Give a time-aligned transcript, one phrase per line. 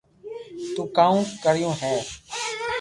[0.73, 1.95] تو ڪاوُ ڪريو ھي